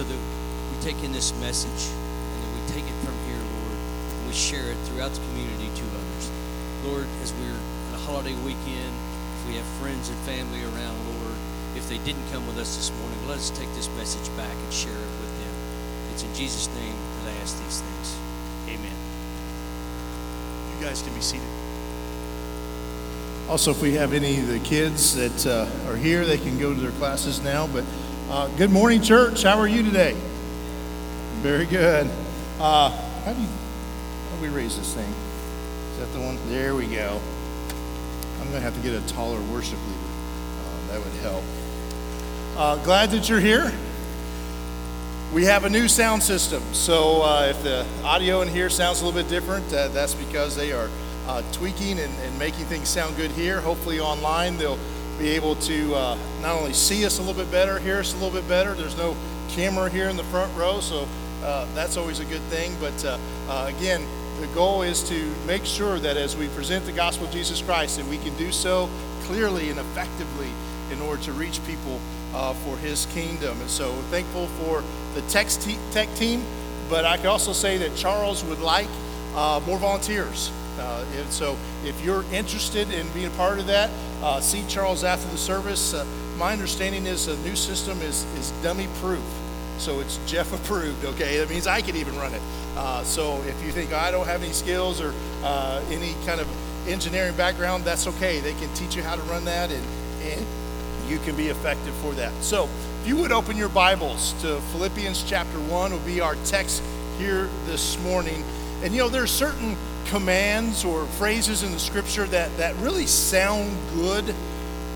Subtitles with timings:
[0.00, 3.76] so that we take in this message and that we take it from here, Lord,
[3.76, 6.24] and we share it throughout the community to others.
[6.88, 11.36] Lord, as we're at a holiday weekend, if we have friends and family around, Lord,
[11.76, 14.72] if they didn't come with us this morning, let us take this message back and
[14.72, 15.54] share it with them.
[16.14, 18.16] It's in Jesus' name that I ask these things.
[18.72, 18.96] Amen.
[20.80, 21.44] You guys can be seated.
[23.50, 26.72] Also, if we have any of the kids that uh, are here, they can go
[26.72, 27.66] to their classes now.
[27.66, 27.84] But
[28.30, 29.42] uh, good morning, church.
[29.42, 30.14] How are you today?
[31.40, 32.08] Very good.
[32.60, 32.90] Uh,
[33.24, 35.12] how do you, how do we raise this thing?
[35.92, 36.38] Is that the one?
[36.48, 37.20] There we go.
[38.38, 39.98] I'm going to have to get a taller worship leader.
[40.60, 41.44] Uh, that would help.
[42.56, 43.72] Uh, glad that you're here.
[45.34, 49.06] We have a new sound system, so uh, if the audio in here sounds a
[49.06, 50.88] little bit different, uh, that's because they are
[51.26, 53.60] uh, tweaking and, and, making things sound good here.
[53.60, 54.78] Hopefully, online they'll
[55.20, 58.16] be able to uh, not only see us a little bit better, hear us a
[58.16, 58.72] little bit better.
[58.72, 59.14] There's no
[59.50, 61.06] camera here in the front row, so
[61.44, 62.74] uh, that's always a good thing.
[62.80, 63.18] But uh,
[63.68, 64.02] again,
[64.40, 67.98] the goal is to make sure that as we present the gospel of Jesus Christ,
[67.98, 68.88] that we can do so
[69.24, 70.48] clearly and effectively
[70.90, 72.00] in order to reach people
[72.32, 73.60] uh, for his kingdom.
[73.60, 74.82] And so thankful for
[75.14, 76.42] the tech, te- tech team,
[76.88, 78.88] but I can also say that Charles would like
[79.34, 80.50] uh, more volunteers.
[80.80, 83.90] Uh, and so if you're interested in being a part of that,
[84.22, 85.94] uh, see Charles after the service.
[85.94, 86.04] Uh,
[86.38, 89.22] my understanding is the new system is, is dummy proof.
[89.78, 91.38] So it's Jeff approved, okay?
[91.38, 92.42] That means I can even run it.
[92.76, 95.12] Uh, so if you think I don't have any skills or
[95.90, 96.48] any kind of
[96.88, 98.40] engineering background, that's okay.
[98.40, 99.84] They can teach you how to run that and,
[100.22, 100.46] and
[101.10, 102.32] you can be effective for that.
[102.42, 102.68] So,
[103.02, 106.82] if you would open your Bibles to Philippians chapter 1 will be our text
[107.18, 108.44] here this morning.
[108.82, 113.06] And you know, there are certain commands or phrases in the scripture that, that really
[113.06, 114.34] sound good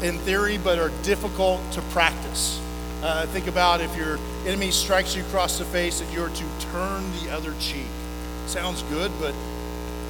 [0.03, 2.61] in theory but are difficult to practice.
[3.03, 7.05] Uh, think about if your enemy strikes you across the face that you're to turn
[7.23, 7.87] the other cheek.
[8.47, 9.35] Sounds good, but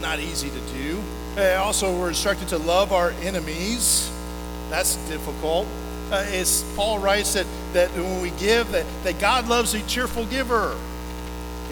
[0.01, 1.03] not easy to do.
[1.37, 4.11] Uh, also, we're instructed to love our enemies.
[4.71, 5.67] That's difficult
[6.11, 6.45] uh,
[6.77, 10.77] Paul writes that, that when we give, that, that God loves a cheerful giver.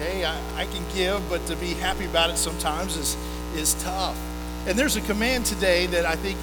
[0.03, 3.15] Okay, I, I can give, but to be happy about it sometimes is,
[3.55, 4.17] is tough.
[4.67, 6.37] And there's a command today that I think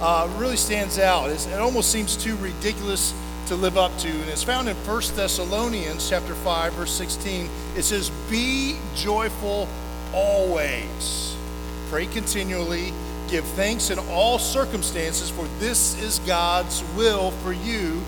[0.00, 1.30] uh, really stands out.
[1.30, 3.14] It's, it almost seems too ridiculous
[3.46, 4.08] to live up to.
[4.08, 7.48] And it's found in 1 Thessalonians chapter 5, verse 16.
[7.76, 9.68] It says, Be joyful
[10.12, 11.36] always.
[11.90, 12.92] Pray continually
[13.28, 18.00] Give thanks in all circumstances, for this is God's will for you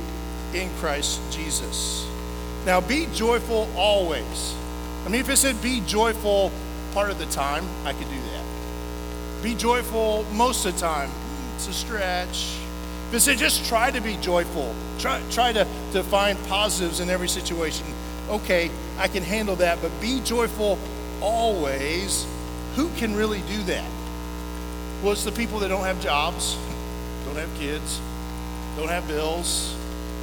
[0.53, 2.07] in Christ Jesus.
[2.67, 4.55] Now, be joyful always.
[5.07, 6.51] I mean, if it said be joyful
[6.93, 8.45] part of the time, I could do that.
[9.41, 11.11] Be joyful most of the time,
[11.55, 12.57] it's a stretch.
[13.09, 17.09] If it said just try to be joyful, try, try to, to find positives in
[17.09, 17.87] every situation,
[18.29, 18.69] okay,
[18.99, 20.77] I can handle that, but be joyful
[21.21, 22.27] always.
[22.75, 23.89] Who can really do that?
[25.05, 26.57] Well, it's the people that don't have jobs,
[27.27, 28.01] don't have kids,
[28.77, 29.77] don't have bills,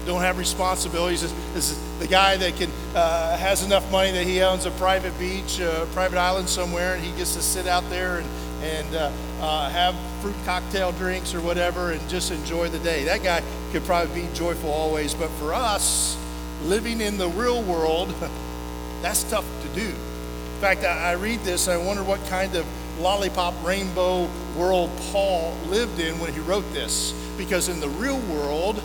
[0.06, 1.22] don't have responsibilities.
[1.54, 5.18] This Is the guy that can uh, has enough money that he owns a private
[5.18, 8.28] beach, a private island somewhere, and he gets to sit out there and
[8.64, 9.12] and uh,
[9.42, 13.04] uh, have fruit cocktail drinks or whatever, and just enjoy the day.
[13.04, 15.14] That guy could probably be joyful always.
[15.14, 16.18] But for us,
[16.64, 18.14] living in the real world,
[19.02, 19.88] that's tough to do.
[19.88, 22.66] In fact, I, I read this and I wonder what kind of
[23.00, 27.12] lollipop rainbow world Paul lived in when he wrote this.
[27.38, 28.82] Because in the real world,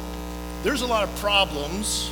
[0.62, 2.10] there's a lot of problems.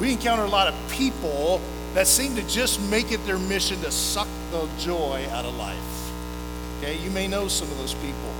[0.00, 1.60] We encounter a lot of people
[1.94, 6.12] that seem to just make it their mission to suck the joy out of life.
[6.78, 8.32] Okay, you may know some of those people.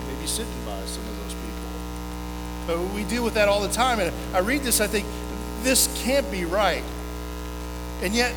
[0.00, 1.46] You may be sitting by some of those people.
[2.66, 4.00] But we deal with that all the time.
[4.00, 5.06] And I read this, I think,
[5.62, 6.82] this can't be right.
[8.02, 8.34] And yet,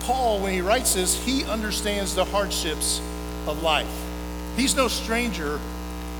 [0.00, 3.00] Paul, when he writes this, he understands the hardships
[3.46, 4.04] of life.
[4.56, 5.58] He's no stranger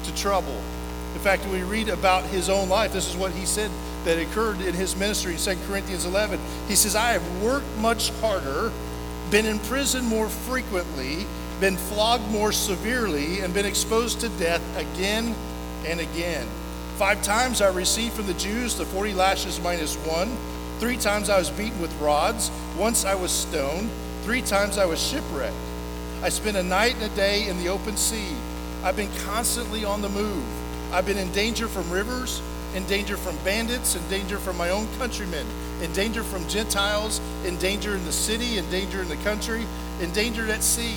[0.05, 0.61] to trouble.
[1.15, 3.71] In fact, we read about his own life, this is what he said
[4.05, 6.39] that occurred in his ministry in 2 Corinthians 11.
[6.69, 8.73] He says, I have worked much harder,
[9.31, 11.27] been in prison more frequently,
[11.61, 15.35] been flogged more severely, and been exposed to death again
[15.87, 16.47] and again.
[16.97, 20.37] Five times I received from the Jews the 40 lashes minus one.
[20.79, 22.51] Three times I was beaten with rods.
[22.77, 23.91] Once I was stoned.
[24.23, 25.55] Three times I was shipwrecked.
[26.23, 28.35] I spent a night and a day in the open sea.
[28.83, 30.45] I've been constantly on the move.
[30.95, 32.41] I've been in danger from rivers,
[32.77, 35.45] in danger from bandits, in danger from my own countrymen,
[35.83, 39.67] in danger from Gentiles, in danger in the city, in danger in the country,
[40.01, 40.95] in danger at sea,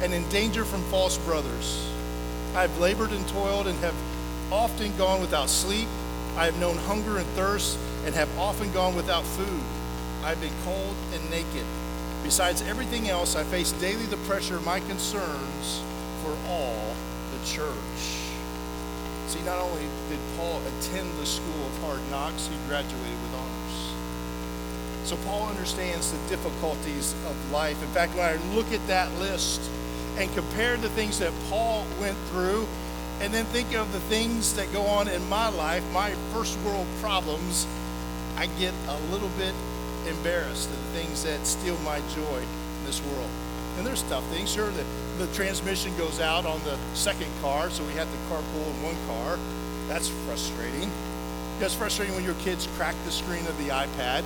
[0.00, 1.90] and in danger from false brothers.
[2.54, 3.96] I've labored and toiled and have
[4.52, 5.88] often gone without sleep.
[6.36, 9.62] I have known hunger and thirst and have often gone without food.
[10.22, 11.66] I've been cold and naked.
[12.22, 15.82] Besides everything else, I face daily the pressure of my concerns
[16.22, 16.94] for all
[17.32, 18.21] the church.
[19.32, 25.08] See, not only did Paul attend the school of hard knocks, he graduated with honors.
[25.08, 27.82] So Paul understands the difficulties of life.
[27.82, 29.62] In fact, when I look at that list
[30.18, 32.68] and compare the things that Paul went through,
[33.22, 36.86] and then think of the things that go on in my life, my first world
[37.00, 37.66] problems,
[38.36, 39.54] I get a little bit
[40.08, 43.30] embarrassed at the things that steal my joy in this world.
[43.78, 44.52] And there's tough things.
[44.52, 44.84] Sure, the,
[45.18, 48.96] the transmission goes out on the second car, so we have to carpool in one
[49.06, 49.38] car.
[49.88, 50.90] That's frustrating.
[51.60, 54.24] It's frustrating when your kids crack the screen of the iPad.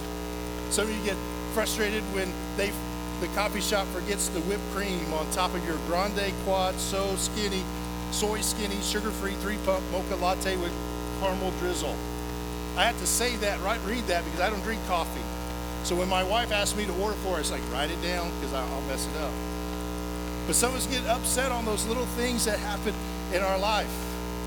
[0.70, 1.16] Some of you get
[1.52, 2.72] frustrated when they,
[3.20, 7.62] the coffee shop forgets the whipped cream on top of your grande quad so skinny,
[8.10, 10.72] soy skinny, sugar-free three-pump mocha latte with
[11.20, 11.94] caramel drizzle.
[12.76, 13.80] I have to say that, right?
[13.86, 15.22] Read that because I don't drink coffee.
[15.86, 18.32] So when my wife asked me to order for her, it's like write it down
[18.40, 19.30] because I'll mess it up.
[20.48, 22.92] But some of us get upset on those little things that happen
[23.32, 23.86] in our life.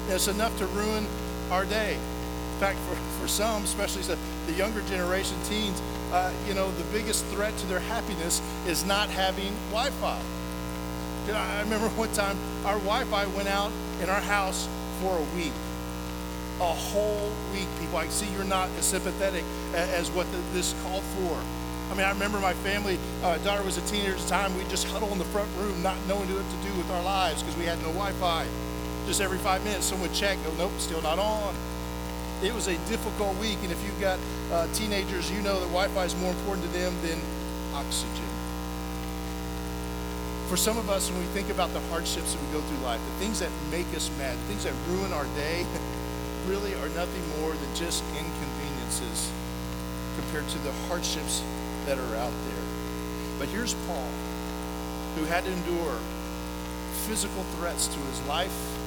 [0.10, 1.08] It's enough to ruin
[1.50, 1.94] our day.
[1.94, 5.82] In fact, for, for some, especially the, the younger generation teens,
[6.12, 10.22] uh, you know, the biggest threat to their happiness is not having Wi-Fi.
[11.32, 13.72] I remember one time our Wi-Fi went out
[14.04, 14.68] in our house
[15.00, 15.54] for a week.
[16.60, 17.98] A whole week, people.
[17.98, 21.40] I see you're not as sympathetic as what this called for.
[21.90, 24.70] I mean, I remember my family, uh, daughter was a teenager at the time, we'd
[24.70, 27.58] just huddle in the front room, not knowing what to do with our lives because
[27.58, 28.46] we had no Wi Fi.
[29.08, 31.56] Just every five minutes, someone would check, go, nope, still not on.
[32.44, 34.20] It was a difficult week, and if you've got
[34.52, 37.20] uh, teenagers, you know that Wi Fi is more important to them than
[37.74, 38.30] oxygen.
[40.48, 43.02] For some of us, when we think about the hardships that we go through life,
[43.02, 45.66] the things that make us mad, the things that ruin our day,
[46.48, 49.32] really are nothing more than just inconveniences
[50.16, 51.44] compared to the hardships
[51.86, 52.66] that are out there.
[53.38, 54.10] But here's Paul,
[55.16, 55.98] who had to endure
[57.08, 58.78] physical threats to his life,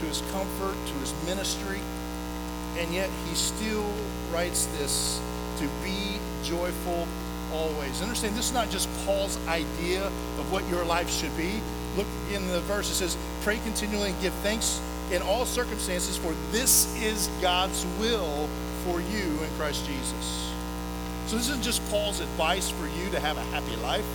[0.00, 1.80] to his comfort, to his ministry,
[2.78, 3.86] and yet he still
[4.32, 5.20] writes this
[5.58, 7.06] to be joyful
[7.52, 8.00] always.
[8.00, 11.60] Understand, this is not just Paul's idea of what your life should be.
[11.96, 14.80] Look in the verse, it says, Pray continually and give thanks
[15.12, 18.48] in all circumstances, for this is God's will
[18.84, 20.50] for you in Christ Jesus.
[21.26, 24.06] So this isn't just Paul's advice for you to have a happy life.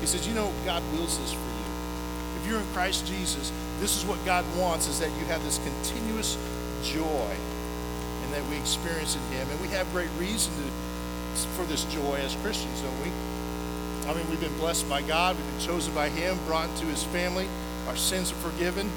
[0.00, 2.40] He says, you know, God wills this for you.
[2.40, 5.58] If you're in Christ Jesus, this is what God wants is that you have this
[5.58, 6.36] continuous
[6.82, 7.36] joy
[8.24, 9.48] and that we experience in him.
[9.50, 13.10] And we have great reason to, for this joy as Christians, don't we?
[14.10, 15.36] I mean, we've been blessed by God.
[15.36, 17.46] We've been chosen by him, brought into his family.
[17.88, 18.90] Our sins are forgiven.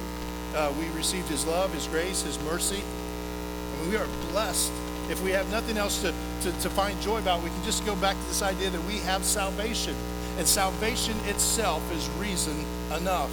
[0.56, 2.82] Uh, we received his love, his grace, his mercy.
[2.82, 4.72] I mean, we are blessed.
[5.10, 7.96] If we have nothing else to, to, to find joy about, we can just go
[7.96, 9.96] back to this idea that we have salvation.
[10.38, 12.66] And salvation itself is reason
[12.96, 13.32] enough.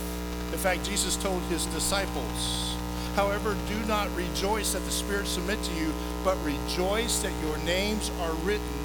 [0.52, 2.76] In fact, Jesus told his disciples,
[3.14, 5.92] However, do not rejoice that the Spirit submit to you,
[6.24, 8.79] but rejoice that your names are written.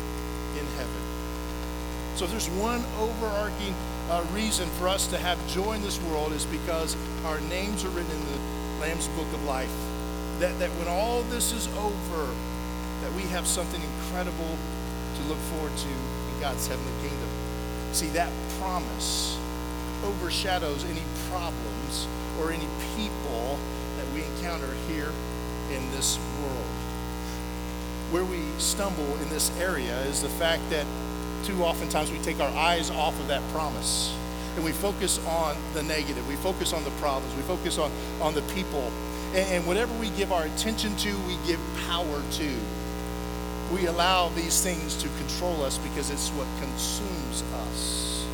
[2.15, 3.75] So if there's one overarching
[4.09, 6.95] uh, reason for us to have joy in this world is because
[7.25, 8.39] our names are written in the
[8.79, 9.73] Lamb's Book of Life.
[10.39, 12.33] That, that when all this is over,
[13.01, 14.57] that we have something incredible
[15.15, 17.27] to look forward to in God's heavenly kingdom.
[17.91, 19.37] See, that promise
[20.01, 22.07] overshadows any problems
[22.39, 23.59] or any people
[23.97, 25.11] that we encounter here
[25.69, 26.71] in this world.
[28.11, 30.85] Where we stumble in this area is the fact that
[31.45, 34.15] too oftentimes we take our eyes off of that promise
[34.55, 36.27] and we focus on the negative.
[36.27, 37.35] We focus on the problems.
[37.35, 38.91] We focus on, on the people.
[39.33, 42.55] And, and whatever we give our attention to, we give power to.
[43.73, 48.25] We allow these things to control us because it's what consumes us.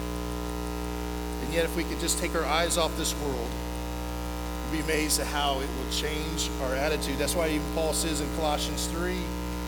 [1.44, 3.50] And yet, if we could just take our eyes off this world,
[4.72, 7.18] we'd be amazed at how it will change our attitude.
[7.18, 9.18] That's why even Paul says in Colossians 3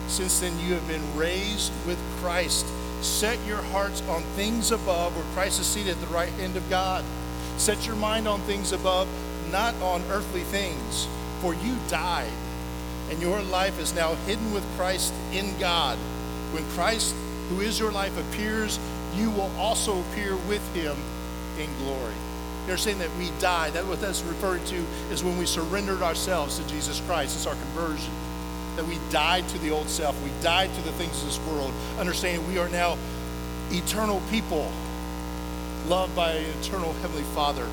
[0.06, 2.66] Since then you have been raised with Christ.
[3.00, 6.68] Set your hearts on things above where Christ is seated at the right hand of
[6.70, 7.04] God.
[7.56, 9.08] Set your mind on things above,
[9.52, 11.06] not on earthly things.
[11.40, 12.32] For you died,
[13.10, 15.98] and your life is now hidden with Christ in God.
[16.52, 17.14] When Christ,
[17.50, 18.78] who is your life, appears,
[19.14, 20.96] you will also appear with him
[21.58, 22.14] in glory.
[22.66, 23.74] They're saying that we died.
[23.74, 24.76] That what that's referring to
[25.12, 27.36] is when we surrendered ourselves to Jesus Christ.
[27.36, 28.12] It's our conversion.
[28.76, 30.20] That we died to the old self.
[30.22, 31.72] We died to the things of this world.
[31.98, 32.98] Understanding we are now
[33.70, 34.70] eternal people,
[35.86, 37.64] loved by an eternal Heavenly Father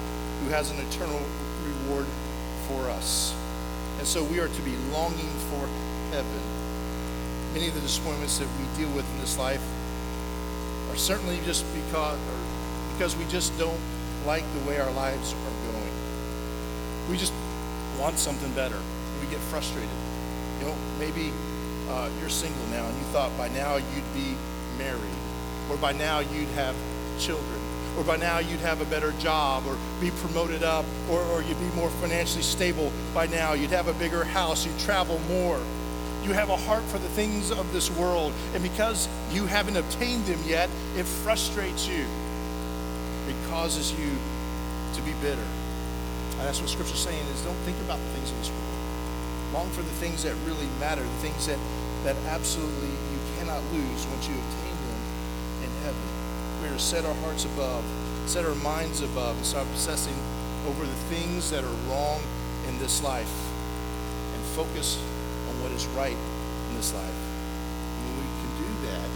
[0.44, 1.20] who has an eternal
[1.64, 2.06] reward
[2.68, 3.34] for us.
[3.98, 5.68] And so we are to be longing for
[6.12, 6.42] heaven.
[7.54, 9.62] Many of the disappointments that we deal with in this life
[10.90, 12.18] are certainly just because,
[12.94, 13.80] because we just don't
[14.26, 15.92] like the way our lives are going.
[17.10, 17.34] We just
[18.00, 18.80] want something better.
[19.22, 19.90] We get frustrated.
[20.62, 21.34] You know, maybe
[21.90, 24.36] uh, you're single now and you thought by now you'd be
[24.78, 25.02] married,
[25.72, 26.76] or by now you'd have
[27.18, 27.60] children,
[27.98, 31.60] or by now you'd have a better job, or be promoted up, or, or you'd
[31.60, 33.54] be more financially stable by now.
[33.54, 35.60] You'd have a bigger house, you'd travel more.
[36.22, 40.26] You have a heart for the things of this world, and because you haven't obtained
[40.28, 42.06] them yet, it frustrates you.
[43.28, 44.12] It causes you
[44.94, 45.42] to be bitter.
[46.38, 48.61] And that's what Scripture's saying is don't think about the things of this world.
[49.54, 51.60] Long for the things that really matter, the things that,
[52.04, 55.02] that absolutely you cannot lose once you obtain them
[55.68, 56.08] in heaven.
[56.64, 57.84] We are to set our hearts above,
[58.28, 60.16] set our minds above, and start obsessing
[60.68, 62.22] over the things that are wrong
[62.70, 64.96] in this life and focus
[65.50, 67.20] on what is right in this life.
[68.08, 69.10] When we can do that,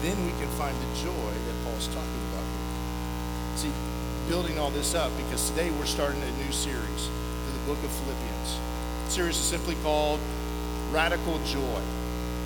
[0.00, 3.68] then we can find the joy that Paul's talking about here.
[3.68, 3.72] See,
[4.32, 7.90] building all this up because today we're starting a new series through the book of
[8.00, 8.69] Philippians.
[9.10, 10.20] Series is simply called
[10.92, 11.80] Radical Joy.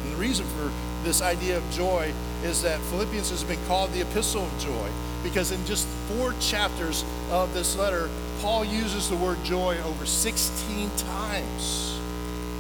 [0.02, 0.72] And the reason for
[1.04, 2.10] this idea of joy
[2.42, 4.88] is that Philippians has been called the epistle of joy
[5.22, 8.08] because in just four chapters of this letter,
[8.40, 12.00] Paul uses the word joy over 16 times.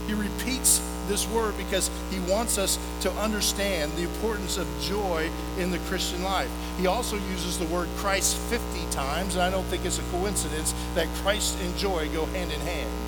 [0.06, 5.70] He repeats this word because he wants us to understand the importance of joy in
[5.70, 6.50] the Christian life.
[6.76, 10.74] He also uses the word Christ 50 times, and I don't think it's a coincidence
[10.94, 13.03] that Christ and joy go hand in hand.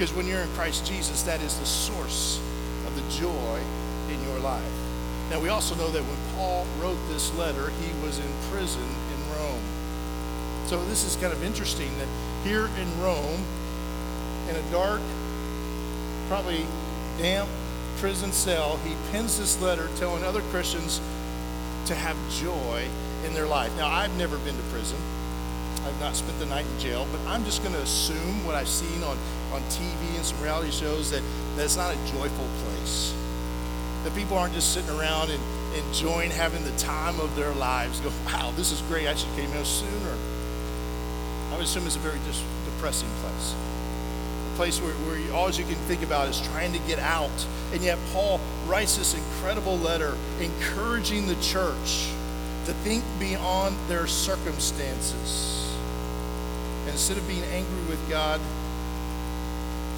[0.00, 2.40] Because when you're in Christ Jesus, that is the source
[2.86, 3.60] of the joy
[4.08, 4.64] in your life.
[5.28, 9.36] Now, we also know that when Paul wrote this letter, he was in prison in
[9.36, 9.60] Rome.
[10.68, 12.08] So, this is kind of interesting that
[12.44, 13.44] here in Rome,
[14.48, 15.02] in a dark,
[16.28, 16.64] probably
[17.18, 17.50] damp
[17.98, 20.98] prison cell, he pens this letter telling other Christians
[21.84, 22.86] to have joy
[23.26, 23.70] in their life.
[23.76, 24.96] Now, I've never been to prison.
[25.84, 28.68] I've not spent the night in jail, but I'm just going to assume what I've
[28.68, 29.18] seen on,
[29.52, 31.22] on TV and some reality shows that,
[31.56, 33.14] that it's not a joyful place.
[34.04, 35.40] That people aren't just sitting around and
[35.74, 38.00] enjoying having the time of their lives.
[38.00, 39.06] Go, wow, this is great.
[39.06, 40.16] I should have came here sooner.
[41.50, 43.54] I would assume it's a very just depressing place
[44.52, 47.30] A place where, where you, all you can think about is trying to get out.
[47.72, 52.08] And yet, Paul writes this incredible letter encouraging the church
[52.66, 55.76] to think beyond their circumstances.
[56.82, 58.40] And instead of being angry with God,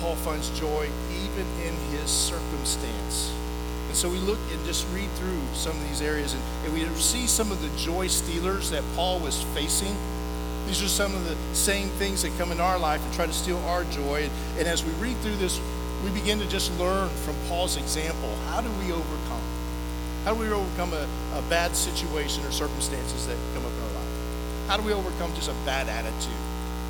[0.02, 0.90] Paul finds joy
[1.24, 3.32] even in his circumstance.
[3.88, 6.84] And so we look and just read through some of these areas, and, and we
[7.00, 9.96] see some of the joy stealers that Paul was facing
[10.66, 13.32] these are some of the same things that come in our life and try to
[13.32, 14.22] steal our joy.
[14.24, 15.60] And, and as we read through this,
[16.04, 18.34] we begin to just learn from Paul's example.
[18.46, 19.42] How do we overcome?
[20.24, 21.06] How do we overcome a,
[21.36, 24.68] a bad situation or circumstances that come up in our life?
[24.68, 26.40] How do we overcome just a bad attitude?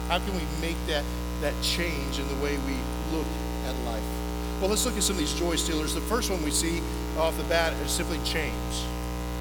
[0.09, 1.05] How can we make that,
[1.43, 2.77] that change in the way we
[3.17, 3.27] look
[3.67, 4.03] at life?
[4.61, 5.95] Well, let's look at some of these joy stealers.
[5.95, 6.81] The first one we see
[7.19, 8.55] off the bat is simply change.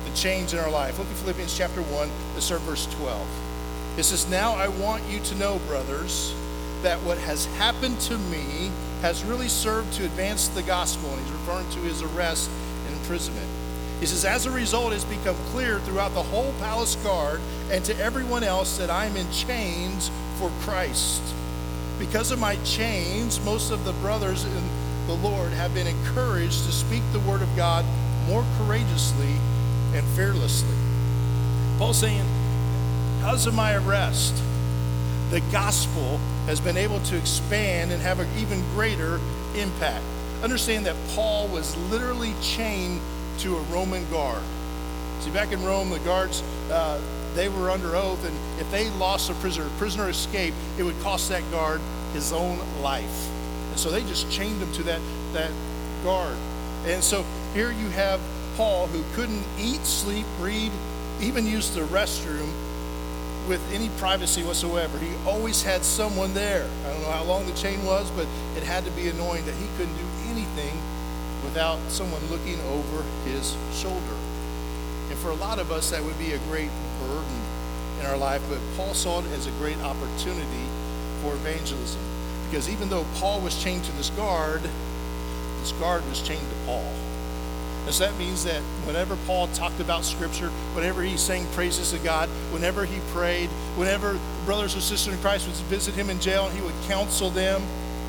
[0.05, 0.97] The change in our life.
[0.97, 3.27] Look at Philippians chapter 1, let's start verse 12.
[3.97, 6.33] It says, Now I want you to know, brothers,
[6.81, 11.09] that what has happened to me has really served to advance the gospel.
[11.11, 12.49] And he's referring to his arrest
[12.87, 13.47] and imprisonment.
[13.99, 17.39] He says, As a result, it's become clear throughout the whole palace guard
[17.69, 21.21] and to everyone else that I'm in chains for Christ.
[22.01, 24.63] Because of my chains, most of the brothers in
[25.05, 27.85] the Lord have been encouraged to speak the word of God
[28.27, 29.35] more courageously
[29.93, 30.75] and fearlessly.
[31.77, 32.25] Paul's saying,
[33.19, 34.33] because of my arrest,
[35.29, 36.17] the gospel
[36.47, 39.19] has been able to expand and have an even greater
[39.55, 40.03] impact.
[40.41, 42.99] Understand that Paul was literally chained
[43.41, 44.41] to a Roman guard.
[45.19, 46.41] See, back in Rome, the guards,
[46.71, 46.99] uh,
[47.35, 50.99] they were under oath, and if they lost a prisoner, a prisoner escaped, it would
[51.01, 51.79] cost that guard
[52.13, 53.29] his own life.
[53.69, 54.99] And so they just chained him to that,
[55.33, 55.51] that
[56.03, 56.35] guard.
[56.85, 57.23] And so
[57.53, 58.19] here you have
[58.57, 60.71] Paul who couldn't eat, sleep, read,
[61.21, 62.49] even use the restroom
[63.47, 64.97] with any privacy whatsoever.
[64.97, 66.67] He always had someone there.
[66.85, 69.55] I don't know how long the chain was, but it had to be annoying that
[69.55, 70.77] he couldn't do anything
[71.43, 74.20] without someone looking over his shoulder.
[75.21, 77.41] For a lot of us, that would be a great burden
[77.99, 80.65] in our life, but Paul saw it as a great opportunity
[81.21, 82.01] for evangelism.
[82.49, 84.61] Because even though Paul was chained to this guard,
[85.59, 86.91] this guard was chained to Paul.
[87.85, 91.99] And so that means that whenever Paul talked about Scripture, whenever he sang praises to
[91.99, 96.47] God, whenever he prayed, whenever brothers or sisters in Christ would visit him in jail
[96.47, 97.61] and he would counsel them,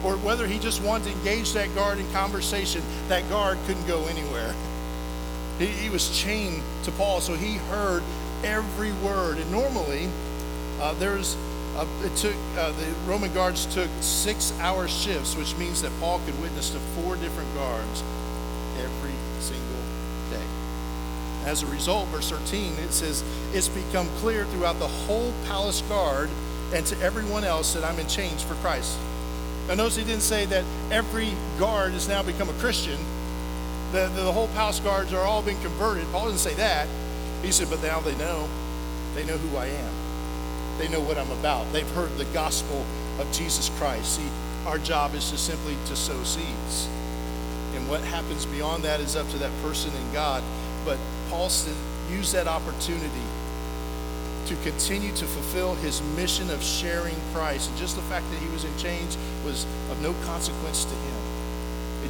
[0.02, 4.07] or whether he just wanted to engage that guard in conversation, that guard couldn't go
[4.07, 4.54] anywhere.
[5.59, 8.02] He, he was chained to Paul, so he heard
[8.44, 9.38] every word.
[9.38, 10.09] And normally,
[10.80, 11.37] uh, there's
[12.02, 16.71] it took uh, the Roman guards took six-hour shifts, which means that Paul could witness
[16.71, 18.02] to four different guards
[18.78, 19.82] every single
[20.30, 20.44] day.
[21.44, 26.28] As a result, verse 13, it says, It's become clear throughout the whole palace guard
[26.75, 28.99] and to everyone else that I'm in chains for Christ.
[29.68, 32.99] Now, notice he didn't say that every guard has now become a Christian.
[33.92, 36.11] The, the, whole palace guards are all being converted.
[36.12, 36.88] Paul didn't say that.
[37.42, 38.49] He said, But now they know.
[39.14, 39.92] They know who I am.
[40.78, 41.70] They know what I'm about.
[41.72, 42.87] They've heard the gospel
[43.18, 44.16] of Jesus Christ.
[44.16, 44.28] See,
[44.66, 46.88] our job is to simply to sow seeds.
[47.75, 50.42] And what happens beyond that is up to that person and God.
[50.84, 51.76] But Paul said,
[52.11, 53.26] use that opportunity
[54.46, 57.70] to continue to fulfill his mission of sharing Christ.
[57.70, 61.22] And just the fact that he was in chains was of no consequence to him.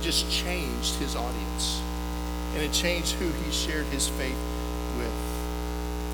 [0.02, 1.80] Just changed his audience.
[2.54, 4.37] And it changed who he shared his faith
[4.99, 5.12] with.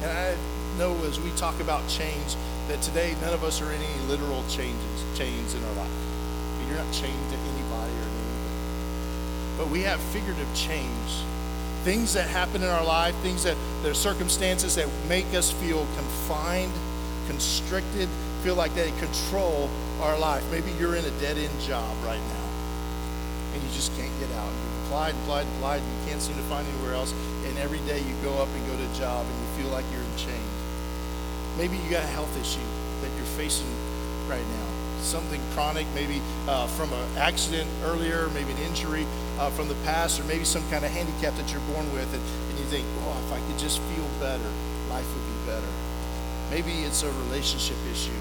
[0.02, 0.36] And I
[0.78, 2.36] know as we talk about change
[2.68, 5.90] that today none of us are in any literal changes, chains in our life.
[6.58, 9.56] But You're not chained to anybody or anything.
[9.56, 11.24] But we have figurative chains
[11.84, 15.86] things that happen in our life, things that there are circumstances that make us feel
[15.96, 16.72] confined,
[17.28, 18.08] constricted,
[18.42, 20.44] feel like they control our life.
[20.50, 22.47] Maybe you're in a dead end job right now
[23.68, 24.48] you just can't get out.
[24.48, 27.12] You've applied, applied, applied, and you can't seem to find anywhere else.
[27.44, 29.84] And every day you go up and go to a job and you feel like
[29.92, 30.52] you're chained.
[31.60, 32.64] Maybe you got a health issue
[33.04, 33.68] that you're facing
[34.26, 34.68] right now
[35.00, 39.06] something chronic, maybe uh, from an accident earlier, maybe an injury
[39.38, 42.22] uh, from the past, or maybe some kind of handicap that you're born with, and,
[42.50, 44.50] and you think, oh, if I could just feel better,
[44.90, 45.72] life would be better.
[46.50, 48.16] Maybe it's a relationship issue.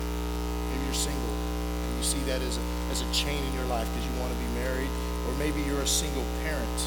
[0.72, 3.88] Maybe you're single, and you see that as a, as a chain in your life
[3.94, 4.90] because you want to be married,
[5.28, 6.80] or maybe you're a single parent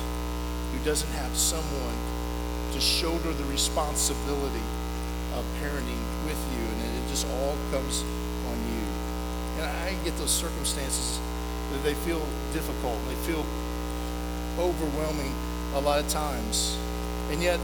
[0.73, 1.97] who doesn't have someone
[2.73, 4.65] to shoulder the responsibility
[5.35, 8.03] of parenting with you, and it just all comes
[8.49, 8.85] on you.
[9.59, 11.21] and I get those circumstances
[11.73, 12.23] that they feel
[12.53, 13.45] difficult, they feel
[14.59, 15.35] overwhelming
[15.75, 16.76] a lot of times.
[17.31, 17.61] And yet,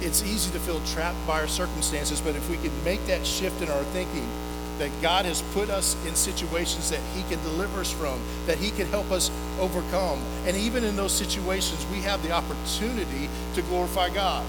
[0.00, 3.60] it's easy to feel trapped by our circumstances, but if we can make that shift
[3.60, 4.26] in our thinking,
[4.78, 8.70] that God has put us in situations that He can deliver us from, that He
[8.70, 10.20] can help us overcome.
[10.46, 14.44] And even in those situations, we have the opportunity to glorify God.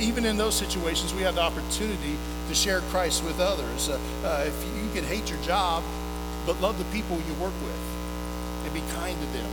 [0.00, 2.16] Even in those situations, we have the opportunity
[2.48, 3.88] to share Christ with others.
[3.88, 5.82] Uh, uh, if you can hate your job,
[6.46, 7.80] but love the people you work with
[8.64, 9.50] and be kind to them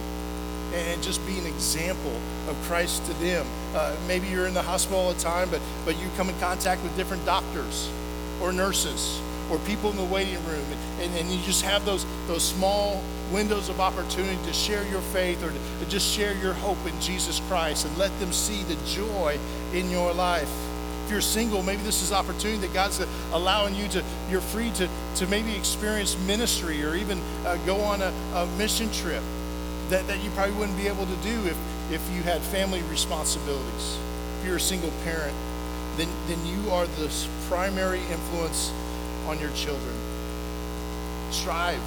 [0.73, 2.15] and just be an example
[2.47, 3.45] of Christ to them.
[3.73, 6.83] Uh, maybe you're in the hospital all the time, but, but you come in contact
[6.83, 7.89] with different doctors
[8.41, 12.05] or nurses or people in the waiting room, and, and and you just have those,
[12.27, 16.53] those small windows of opportunity to share your faith or to, to just share your
[16.53, 19.37] hope in Jesus Christ and let them see the joy
[19.73, 20.49] in your life.
[21.05, 24.89] If you're single, maybe this is opportunity that God's allowing you to, you're free to,
[25.17, 29.23] to maybe experience ministry or even uh, go on a, a mission trip
[29.89, 31.57] that, that you probably wouldn't be able to do if,
[31.91, 33.97] if you had family responsibilities.
[34.39, 35.35] If you're a single parent,
[35.97, 37.11] then, then you are the
[37.47, 38.71] primary influence
[39.27, 39.95] on your children.
[41.31, 41.81] Strive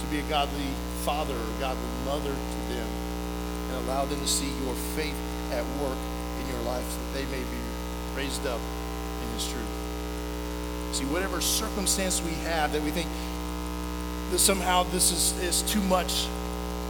[0.00, 0.68] to be a godly
[1.04, 2.86] father or godly mother to them
[3.68, 5.16] and allow them to see your faith
[5.50, 5.98] at work
[6.40, 7.60] in your life so that they may be
[8.16, 8.60] raised up
[9.22, 9.72] in His truth.
[10.92, 13.08] See, whatever circumstance we have that we think
[14.30, 16.26] that somehow this is, is too much,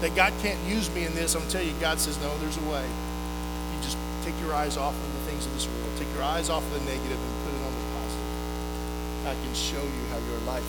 [0.00, 2.66] that God can't use me in this, I'm telling you, God says, no, there's a
[2.70, 2.82] way.
[2.82, 6.50] You just take your eyes off of the things of this world, take your eyes
[6.50, 8.30] off of the negative and put it on the positive.
[9.26, 10.66] I can show you how your life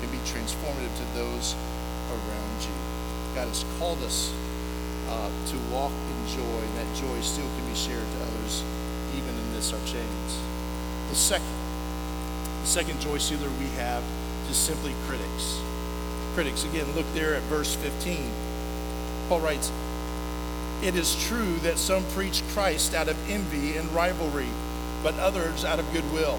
[0.00, 1.54] can be transformative to those
[2.10, 2.76] around you.
[3.34, 4.32] God has called us
[5.08, 8.62] uh, to walk in joy, and that joy still can be shared to others
[9.16, 10.38] even in this, our chains.
[11.10, 11.54] The second,
[12.62, 14.02] the second joy stealer we have
[14.48, 15.60] is simply critics.
[16.34, 18.30] Critics, again, look there at verse 15.
[19.28, 19.70] Paul writes,
[20.82, 24.48] It is true that some preach Christ out of envy and rivalry,
[25.02, 26.38] but others out of goodwill.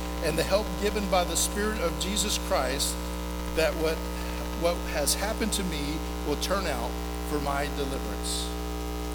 [0.23, 2.95] and the help given by the Spirit of Jesus Christ,
[3.55, 3.95] that what,
[4.61, 6.91] what has happened to me will turn out
[7.29, 8.47] for my deliverance.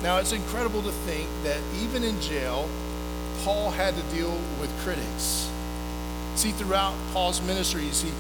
[0.03, 2.69] Now, it's incredible to think that even in jail,
[3.43, 5.51] Paul had to deal with critics.
[6.35, 8.11] See, throughout Paul's ministries, he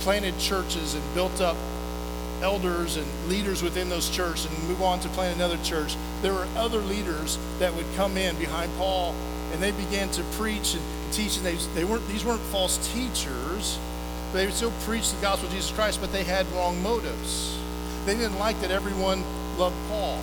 [0.00, 1.56] planted churches and built up
[2.42, 5.96] elders and leaders within those churches and move on to plant another church.
[6.20, 9.14] There were other leaders that would come in behind Paul
[9.52, 10.82] and they began to preach and
[11.16, 11.36] teach.
[11.36, 13.78] And they, they weren't, these weren't false teachers.
[14.32, 17.58] but They would still preach the gospel of Jesus Christ, but they had wrong motives.
[18.06, 19.22] They didn't like that everyone
[19.56, 20.18] loved Paul.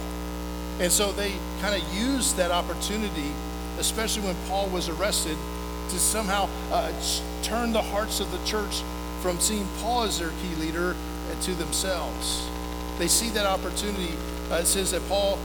[0.80, 3.32] And so they kind of used that opportunity,
[3.80, 5.38] especially when Paul was arrested,
[5.90, 6.92] to somehow uh,
[7.44, 8.82] turn the hearts of the church
[9.22, 10.96] from seeing Paul as their key leader
[11.42, 12.48] to themselves.
[12.98, 14.14] They see that opportunity.
[14.50, 15.40] Uh, it says that Paul,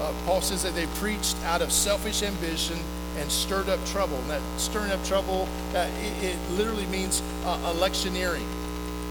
[0.00, 2.78] uh, Paul says that they preached out of selfish ambition
[3.16, 4.16] and stirred up trouble.
[4.18, 8.46] And that stirring up trouble, uh, it, it, literally means uh, electioneering.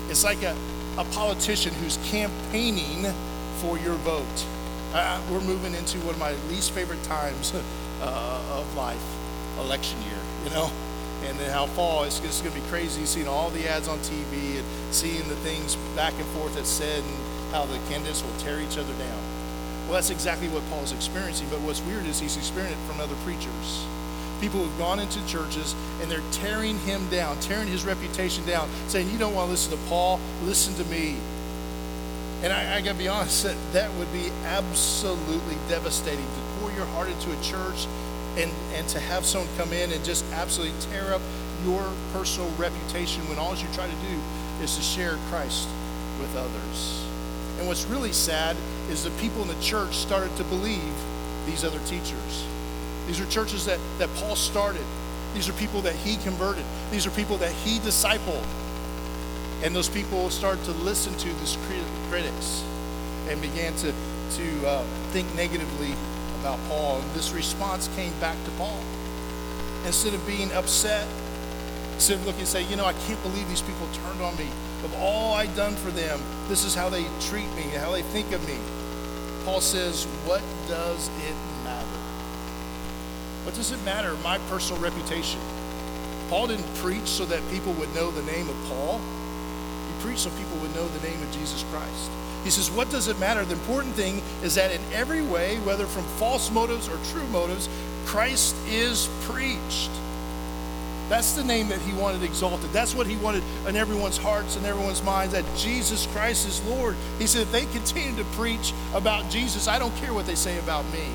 [0.09, 0.55] It's like a,
[0.97, 3.11] a politician who's campaigning
[3.57, 4.45] for your vote.
[4.93, 7.53] Uh, we're moving into one of my least favorite times
[8.01, 9.03] uh, of life,
[9.59, 10.71] election year, you know?
[11.23, 13.97] And then how fall, it's just going to be crazy seeing all the ads on
[13.99, 17.17] TV and seeing the things back and forth that's said and
[17.51, 19.23] how the candidates will tear each other down.
[19.85, 21.47] Well, that's exactly what Paul's experiencing.
[21.49, 23.85] But what's weird is he's experiencing it from other preachers.
[24.41, 29.09] People who've gone into churches and they're tearing him down, tearing his reputation down, saying,
[29.09, 31.17] You don't want to listen to Paul, listen to me.
[32.43, 36.71] And I, I got to be honest, that, that would be absolutely devastating to pour
[36.71, 37.87] your heart into a church
[38.37, 41.21] and, and to have someone come in and just absolutely tear up
[41.65, 44.19] your personal reputation when all you try to do
[44.61, 45.67] is to share Christ
[46.19, 47.05] with others.
[47.57, 48.55] And what's really sad
[48.89, 50.93] is the people in the church started to believe
[51.45, 52.45] these other teachers.
[53.07, 54.83] These are churches that, that Paul started.
[55.33, 56.63] These are people that he converted.
[56.91, 58.43] These are people that he discipled.
[59.63, 61.57] And those people started to listen to these
[62.09, 62.63] critics
[63.27, 65.93] and began to, to uh, think negatively
[66.39, 66.99] about Paul.
[67.01, 68.79] And this response came back to Paul.
[69.85, 71.07] Instead of being upset,
[71.95, 74.47] instead of looking and say, you know, I can't believe these people turned on me.
[74.83, 78.31] Of all I've done for them, this is how they treat me, how they think
[78.31, 78.57] of me.
[79.45, 81.35] Paul says, what does it?
[83.45, 84.15] What does it matter?
[84.23, 85.39] My personal reputation.
[86.29, 88.99] Paul didn't preach so that people would know the name of Paul.
[88.99, 92.09] He preached so people would know the name of Jesus Christ.
[92.43, 93.45] He says, What does it matter?
[93.45, 97.69] The important thing is that in every way, whether from false motives or true motives,
[98.05, 99.91] Christ is preached.
[101.07, 102.71] That's the name that he wanted exalted.
[102.71, 106.95] That's what he wanted in everyone's hearts and everyone's minds that Jesus Christ is Lord.
[107.19, 110.57] He said, if they continue to preach about Jesus, I don't care what they say
[110.57, 111.05] about me.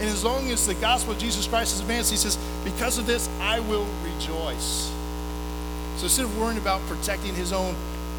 [0.00, 3.06] And as long as the gospel of Jesus Christ is advanced, he says, because of
[3.06, 4.92] this, I will rejoice.
[5.96, 7.74] So instead of worrying about protecting his own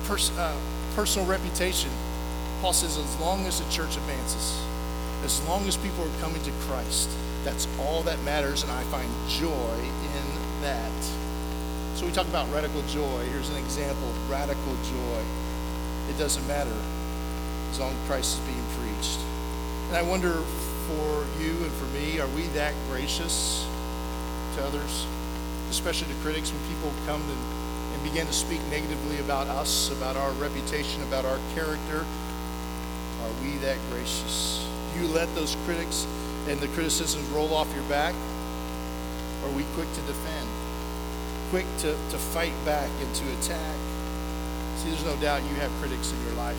[0.06, 0.58] pers- uh,
[0.96, 1.89] personal reputation,
[2.62, 4.62] Paul says, as long as the church advances,
[5.24, 7.10] as long as people are coming to Christ,
[7.46, 10.92] that's all that matters, and I find joy in that.
[11.96, 13.24] So we talk about radical joy.
[13.32, 15.22] Here's an example of radical joy.
[16.10, 16.76] It doesn't matter
[17.72, 19.20] as long as Christ is being preached.
[19.88, 20.44] And I wonder
[20.89, 23.65] for you and for me, are we that gracious
[24.56, 25.06] to others,
[25.69, 30.17] especially to critics when people come and, and begin to speak negatively about us, about
[30.17, 32.06] our reputation, about our character?
[33.21, 34.65] Are we that gracious?
[34.93, 36.08] Do you let those critics
[36.47, 38.15] and the criticisms roll off your back?
[39.43, 40.47] Or are we quick to defend?
[41.52, 43.78] Quick to, to fight back and to attack?
[44.78, 46.58] See, there's no doubt you have critics in your life.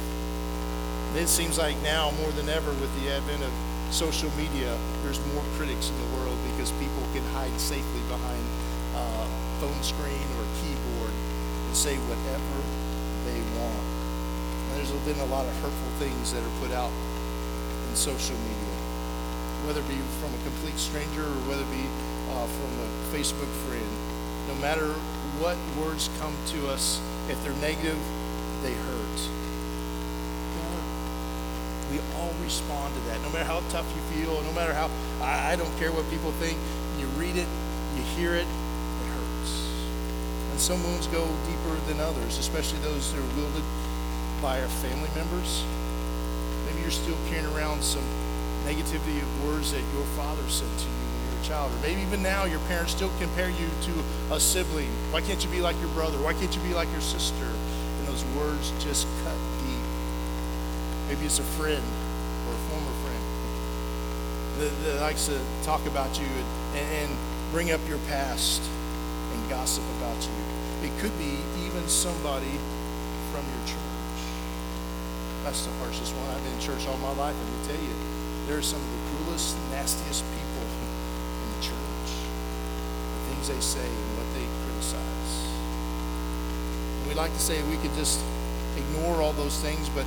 [1.10, 3.50] And it seems like now, more than ever, with the advent of
[3.90, 4.70] social media,
[5.02, 8.42] there's more critics in the world because people can hide safely behind
[8.94, 9.26] uh,
[9.58, 11.10] phone screen or keyboard
[11.66, 12.56] and say whatever
[13.26, 13.84] they want.
[14.70, 16.90] And there's been a lot of hurtful things that are put out
[17.90, 18.76] in social media,
[19.66, 21.86] whether it be from a complete stranger or whether it be
[22.30, 23.90] uh, from a Facebook friend.
[24.46, 24.94] No matter
[25.42, 27.98] what words come to us, if they're negative,
[28.62, 28.99] they hurt
[31.90, 33.20] we all respond to that.
[33.22, 34.88] No matter how tough you feel, no matter how,
[35.20, 36.56] I, I don't care what people think.
[36.98, 37.48] You read it,
[37.96, 39.52] you hear it, it hurts.
[40.52, 43.64] And some wounds go deeper than others, especially those that are wielded
[44.40, 45.64] by our family members.
[46.66, 48.04] Maybe you're still carrying around some
[48.64, 51.72] negativity of words that your father said to you when you were a child.
[51.72, 54.90] Or maybe even now your parents still compare you to a sibling.
[55.10, 56.18] Why can't you be like your brother?
[56.22, 57.44] Why can't you be like your sister?
[57.44, 59.49] And those words just cut.
[61.10, 61.82] Maybe it's a friend
[62.46, 63.24] or a former friend
[64.62, 66.28] that, that likes to talk about you
[66.78, 67.18] and, and
[67.50, 68.62] bring up your past
[69.34, 70.86] and gossip about you.
[70.86, 71.34] It could be
[71.66, 72.54] even somebody
[73.34, 74.22] from your church.
[75.42, 76.30] That's the harshest one.
[76.30, 77.94] I've been in church all my life, and I tell you,
[78.46, 82.10] there are some of the cruelest, nastiest people in the church.
[83.18, 85.32] The things they say and what they criticize.
[87.08, 88.22] We like to say we could just
[88.78, 90.06] ignore all those things, but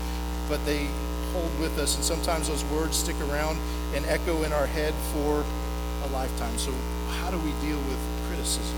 [0.53, 0.85] but they
[1.33, 3.57] hold with us, and sometimes those words stick around
[3.97, 5.41] and echo in our head for
[6.05, 6.55] a lifetime.
[6.61, 6.69] So,
[7.17, 7.97] how do we deal with
[8.29, 8.77] criticism?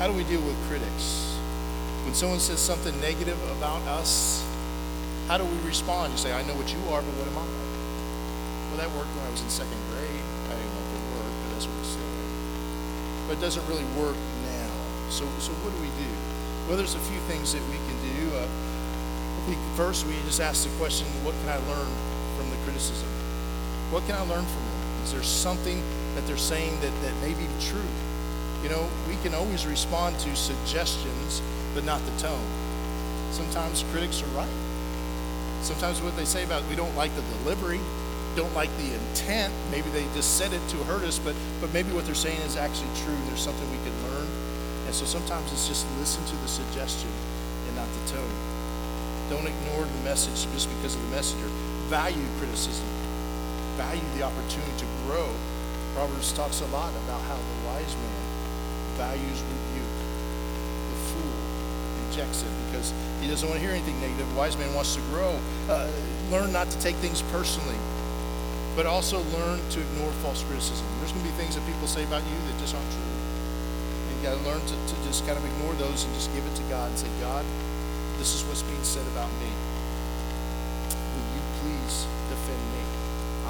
[0.00, 1.36] How do we deal with critics?
[2.08, 4.40] When someone says something negative about us,
[5.28, 6.12] how do we respond?
[6.12, 7.44] You say, I know what you are, but what am I?
[8.72, 10.24] Well, that worked when I was in second grade.
[10.48, 12.12] I didn't know it worked, but that's what it said.
[13.28, 14.16] But it doesn't really work
[14.48, 14.72] now.
[15.12, 16.10] So, so what do we do?
[16.64, 18.40] Well, there's a few things that we can do.
[18.40, 18.48] Uh,
[19.76, 21.90] first, we just ask the question, what can I learn
[22.36, 23.08] from the criticism?
[23.90, 25.04] What can I learn from them?
[25.04, 25.82] Is there something
[26.14, 27.90] that they're saying that, that may be true?
[28.62, 31.42] You know, we can always respond to suggestions,
[31.74, 32.46] but not the tone.
[33.30, 34.48] Sometimes critics are right.
[35.60, 37.80] Sometimes what they say about we don't like the delivery,
[38.36, 39.52] don't like the intent.
[39.70, 42.56] Maybe they just said it to hurt us, but but maybe what they're saying is
[42.56, 43.16] actually true.
[43.26, 44.28] There's something we can learn.
[44.86, 47.10] And so sometimes it's just listen to the suggestion
[47.68, 48.34] and not the tone.
[49.34, 51.50] Don't ignore the message just because of the messenger.
[51.90, 52.86] Value criticism.
[53.74, 55.26] Value the opportunity to grow.
[55.98, 58.22] Proverbs talks a lot about how the wise man
[58.94, 59.98] values rebuke.
[60.86, 61.34] The fool
[62.06, 64.22] rejects it because he doesn't want to hear anything negative.
[64.30, 65.34] The wise man wants to grow.
[65.68, 65.90] Uh,
[66.30, 67.78] learn not to take things personally,
[68.78, 70.86] but also learn to ignore false criticism.
[71.02, 73.14] There's going to be things that people say about you that just aren't true.
[73.98, 76.46] And you got to learn to, to just kind of ignore those and just give
[76.46, 77.42] it to God and say, God,
[78.24, 79.52] this is what's being said about me.
[81.12, 82.80] Will you please defend me?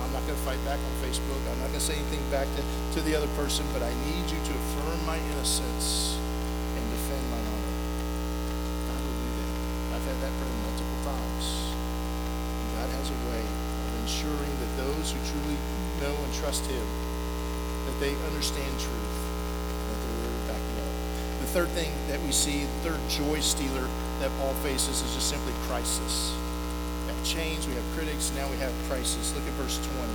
[0.03, 1.39] I'm not going to fight back on Facebook.
[1.47, 2.63] I'm not going to say anything back to,
[2.99, 7.39] to the other person, but I need you to affirm my innocence and defend my
[7.39, 7.75] honor.
[8.91, 9.55] God will do that.
[9.95, 11.47] I've had that prayer multiple times.
[12.59, 15.59] And God has a way of ensuring that those who truly
[16.03, 19.19] know and trust Him, that they understand truth,
[19.87, 20.95] that they're backing up.
[21.47, 23.87] The third thing that we see, the third joy stealer
[24.25, 26.35] that Paul faces is just simply crisis.
[27.03, 29.35] We have chains, we have critics, now we have crisis.
[29.35, 30.13] Look at verse 20.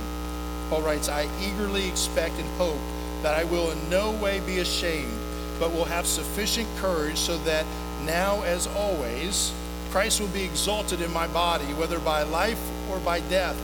[0.68, 2.80] Paul writes, I eagerly expect and hope
[3.22, 5.14] that I will in no way be ashamed,
[5.60, 7.64] but will have sufficient courage so that
[8.04, 9.52] now, as always,
[9.92, 13.56] Christ will be exalted in my body, whether by life or by death.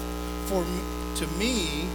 [0.46, 0.64] For
[1.16, 1.88] to me,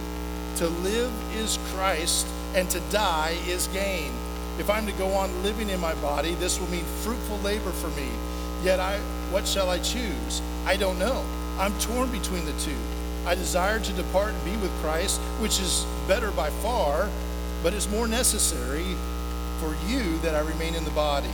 [0.56, 4.12] to live is Christ, and to die is gain.
[4.58, 7.88] If I'm to go on living in my body, this will mean fruitful labor for
[7.88, 8.10] me.
[8.62, 8.98] Yet I
[9.32, 10.42] what shall I choose?
[10.66, 11.24] I don't know.
[11.58, 12.76] I'm torn between the two.
[13.24, 17.08] I desire to depart and be with Christ, which is better by far,
[17.62, 18.84] but it's more necessary
[19.58, 21.30] for you that I remain in the body.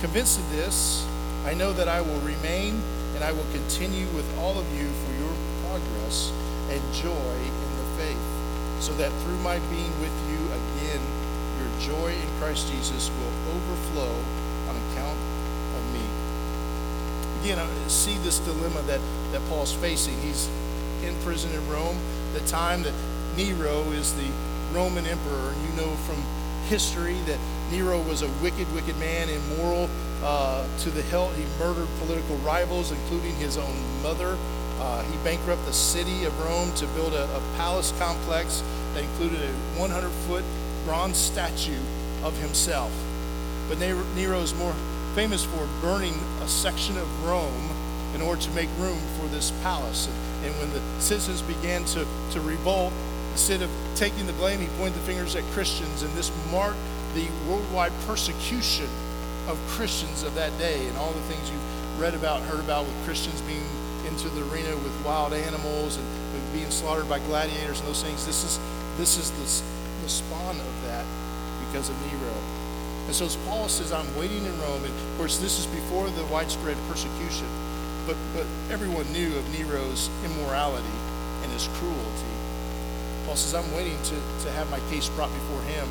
[0.00, 1.04] Convinced of this,
[1.44, 2.80] I know that I will remain
[3.14, 6.30] and I will continue with all of you for your progress
[6.70, 11.00] and joy in the faith, so that through my being with you again,
[11.58, 14.12] your joy in Christ Jesus will overflow
[14.68, 15.18] on account
[15.76, 16.04] of me.
[17.44, 19.00] Again, see this dilemma that,
[19.32, 20.18] that Paul's facing.
[20.22, 20.48] He's
[21.04, 21.98] in prison in Rome,
[22.32, 22.94] the time that
[23.36, 24.30] Nero is the
[24.72, 25.52] Roman emperor.
[25.52, 26.24] And you know from
[26.70, 27.38] history that
[27.70, 29.90] Nero was a wicked, wicked man, immoral
[30.22, 31.34] uh, to the hilt.
[31.34, 34.38] He murdered political rivals, including his own mother.
[34.80, 38.62] Uh, he bankrupted the city of Rome to build a, a palace complex
[38.94, 40.44] that included a 100 foot
[40.86, 41.76] bronze statue
[42.22, 42.90] of himself.
[43.68, 44.74] But Nero is more
[45.14, 47.70] famous for burning a section of Rome
[48.14, 50.08] in order to make room for this palace.
[50.42, 52.92] And, when the citizens began to, to revolt,
[53.32, 56.78] instead of taking the blame, he pointed the fingers at Christians, and this marked
[57.14, 58.88] the worldwide persecution
[59.48, 63.04] of Christians of that day and all the things you've read about, heard about with
[63.04, 63.64] Christians being
[64.06, 66.06] into the arena with wild animals and
[66.52, 68.26] being slaughtered by gladiators and those things.
[68.26, 68.58] This is
[68.96, 71.04] this is the, the spawn of that
[71.66, 72.63] because of Nero.
[73.06, 76.08] And so as Paul says, I'm waiting in Rome, and of course this is before
[76.10, 77.46] the widespread persecution,
[78.06, 80.96] but but everyone knew of Nero's immorality
[81.42, 82.34] and his cruelty.
[83.26, 85.88] Paul says, I'm waiting to, to have my case brought before him,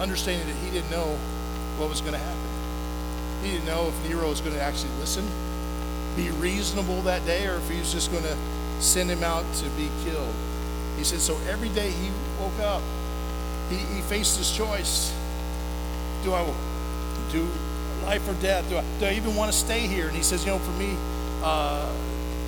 [0.00, 1.18] understanding that he didn't know
[1.76, 2.50] what was going to happen.
[3.42, 5.26] He didn't know if Nero was going to actually listen,
[6.16, 8.36] be reasonable that day, or if he was just going to
[8.80, 10.34] send him out to be killed.
[10.96, 12.82] He said, so every day he woke up,
[13.70, 15.12] he, he faced this choice.
[16.24, 16.44] Do I
[17.30, 17.46] do
[18.04, 18.68] life or death?
[18.68, 20.06] Do I, do I even want to stay here?
[20.06, 20.96] And he says, you know, for me,
[21.42, 21.92] uh,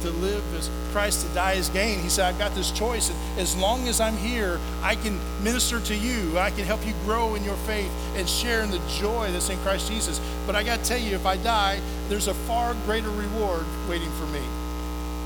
[0.02, 1.98] to live is Christ, to die is gain.
[2.00, 3.10] He said, I've got this choice.
[3.10, 6.38] And as long as I'm here, I can minister to you.
[6.38, 9.58] I can help you grow in your faith and share in the joy that's in
[9.58, 10.20] Christ Jesus.
[10.46, 14.10] But I got to tell you, if I die, there's a far greater reward waiting
[14.12, 14.42] for me.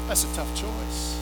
[0.09, 1.19] That's a tough choice.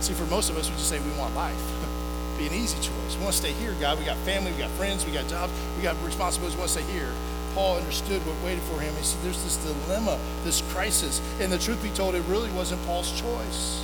[0.00, 1.92] See, for most of us, we just say we want life.
[2.38, 3.16] be an easy choice.
[3.16, 3.98] We want to stay here, God.
[3.98, 6.56] We got family, we got friends, we got jobs, we got responsibilities.
[6.56, 7.12] We want to stay here.
[7.54, 8.94] Paul understood what waited for him.
[8.96, 11.20] He said, There's this dilemma, this crisis.
[11.40, 13.82] And the truth be told, it really wasn't Paul's choice,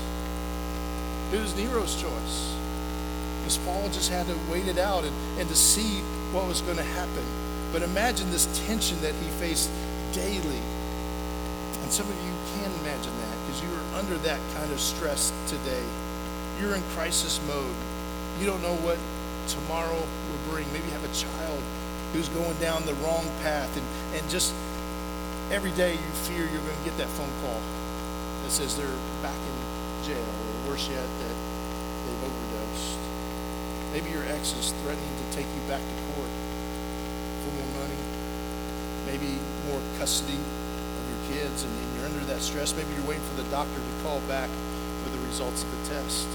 [1.33, 2.55] it was Nero's choice.
[3.41, 5.99] Because Paul just had to wait it out and, and to see
[6.31, 7.25] what was going to happen.
[7.73, 9.71] But imagine this tension that he faced
[10.13, 10.61] daily.
[11.83, 15.33] And some of you can imagine that because you are under that kind of stress
[15.49, 15.83] today.
[16.61, 17.75] You're in crisis mode.
[18.41, 18.99] You don't know what
[19.49, 20.67] tomorrow will bring.
[20.73, 21.61] Maybe you have a child
[22.13, 24.55] who's going down the wrong path, and, and just
[25.51, 27.61] every day you fear you're going to get that phone call
[28.43, 29.57] that says they're back in
[30.05, 31.37] jail, or worse yet, that
[32.05, 32.99] they've overdosed.
[33.93, 36.33] Maybe your ex is threatening to take you back to court
[37.45, 38.01] for more money,
[39.07, 42.75] maybe more custody of your kids, and, and you're under that stress.
[42.75, 44.51] Maybe you're waiting for the doctor to call back
[45.05, 46.29] for the results of the test.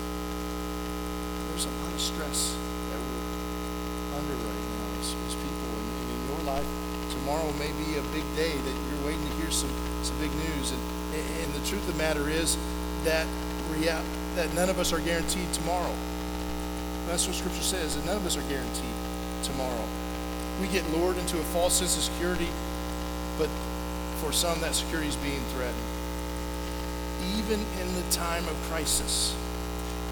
[1.57, 5.69] There's a lot of stress that we're under right now as, as people.
[5.73, 6.69] And, and in your life,
[7.09, 10.69] tomorrow may be a big day that you're waiting to hear some, some big news.
[10.69, 10.81] And,
[11.17, 12.59] and the truth of the matter is
[13.05, 13.25] that
[13.73, 13.99] real,
[14.35, 15.91] that none of us are guaranteed tomorrow.
[17.07, 18.93] That's what Scripture says, that none of us are guaranteed
[19.41, 19.85] tomorrow.
[20.61, 22.49] We get lured into a false sense of security,
[23.39, 23.49] but
[24.21, 25.89] for some, that security is being threatened.
[27.35, 29.33] Even in the time of crisis,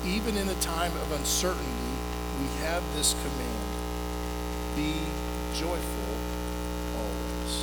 [0.07, 1.93] even in the time of uncertainty,
[2.39, 3.65] we have this command
[4.75, 4.93] be
[5.55, 6.11] joyful
[6.99, 7.53] always.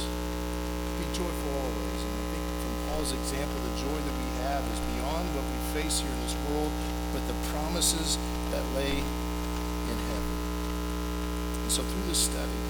[0.98, 2.00] Be joyful always.
[2.02, 5.58] And I think from Paul's example, the joy that we have is beyond what we
[5.76, 6.72] face here in this world,
[7.12, 8.16] but the promises
[8.50, 10.36] that lay in heaven.
[11.62, 12.60] And so through this study,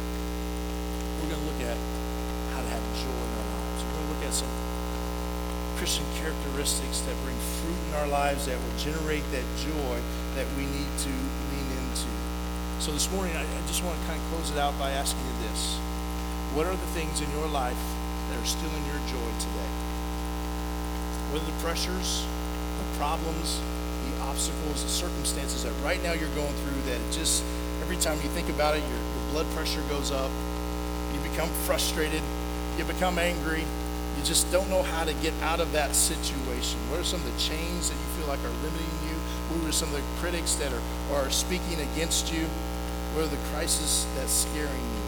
[1.22, 1.78] we're going to look at
[2.50, 3.78] how to have joy in our lives.
[3.86, 4.71] We're going to look at some
[5.82, 9.98] Christian characteristics that bring fruit in our lives that will generate that joy
[10.38, 12.06] that we need to lean into.
[12.78, 15.18] So this morning, I, I just want to kind of close it out by asking
[15.26, 15.74] you this.
[16.54, 17.82] What are the things in your life
[18.30, 19.72] that are stealing your joy today?
[21.34, 22.30] What are the pressures,
[22.78, 23.58] the problems,
[24.06, 27.42] the obstacles, the circumstances that right now you're going through that just
[27.82, 30.30] every time you think about it, your, your blood pressure goes up,
[31.10, 32.22] you become frustrated,
[32.78, 33.66] you become angry,
[34.22, 36.78] you just don't know how to get out of that situation.
[36.86, 39.18] What are some of the chains that you feel like are limiting you?
[39.50, 42.46] Who are some of the critics that are, are speaking against you?
[43.18, 45.04] What are the crises that's scaring you?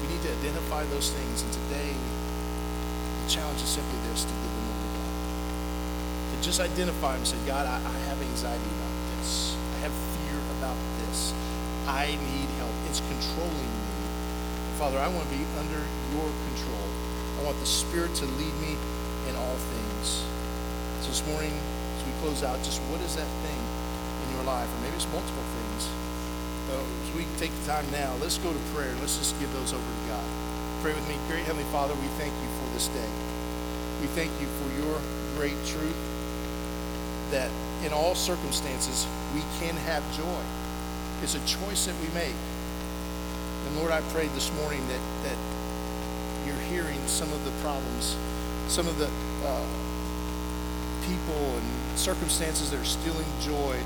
[0.00, 1.44] We need to identify those things.
[1.44, 5.12] And today, the challenge is simply this to give them over to God.
[6.32, 9.52] To just identify and say, God, I, I have anxiety about this.
[9.76, 11.36] I have fear about this.
[11.84, 12.72] I need help.
[12.88, 13.92] It's controlling me.
[14.80, 15.84] Father, I want to be under
[16.16, 16.91] your control.
[17.42, 18.78] I want the Spirit to lead me
[19.26, 20.22] in all things.
[21.02, 24.70] So this morning, as we close out, just what is that thing in your life?
[24.70, 25.90] Or maybe it's multiple things.
[26.70, 28.94] Uh, as we take the time now, let's go to prayer.
[29.02, 30.22] Let's just give those over to God.
[30.86, 31.18] Pray with me.
[31.26, 33.10] Great Heavenly Father, we thank you for this day.
[33.98, 34.94] We thank you for your
[35.34, 35.98] great truth
[37.34, 37.50] that
[37.82, 39.02] in all circumstances
[39.34, 40.42] we can have joy.
[41.26, 42.38] It's a choice that we make.
[43.66, 45.38] And Lord, I pray this morning that, that
[46.72, 48.16] hearing some of the problems,
[48.64, 49.04] some of the
[49.44, 49.68] uh,
[51.04, 51.68] people and
[52.00, 53.76] circumstances that are stealing joy